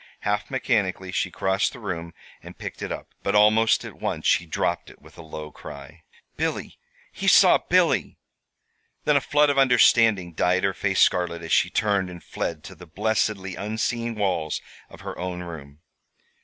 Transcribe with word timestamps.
Half 0.21 0.49
mechanically 0.49 1.11
she 1.11 1.29
crossed 1.29 1.73
the 1.73 1.79
room 1.79 2.15
and 2.41 2.57
picked 2.57 2.81
it 2.81 2.91
up; 2.91 3.13
but 3.21 3.35
almost 3.35 3.85
at 3.85 3.99
once 4.01 4.25
she 4.25 4.47
dropped 4.47 4.89
it 4.89 4.99
with 4.99 5.15
a 5.15 5.21
low 5.21 5.51
cry. 5.51 6.01
"Billy! 6.37 6.79
He 7.11 7.27
saw 7.27 7.59
Billy!" 7.59 8.17
Then 9.03 9.15
a 9.15 9.21
flood 9.21 9.51
of 9.51 9.59
understanding 9.59 10.33
dyed 10.33 10.63
her 10.63 10.73
face 10.73 11.01
scarlet 11.01 11.43
as 11.43 11.51
she 11.51 11.69
turned 11.69 12.09
and 12.09 12.23
fled 12.23 12.63
to 12.63 12.73
the 12.73 12.87
blessedly 12.87 13.53
unseeing 13.55 14.15
walls 14.15 14.59
of 14.89 15.01
her 15.01 15.15
own 15.19 15.43
room. 15.43 15.81